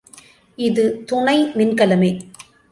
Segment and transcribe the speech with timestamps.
[0.57, 2.11] இது துணை மின்கலமே.